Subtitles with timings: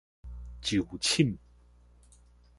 [0.63, 1.37] 晝寢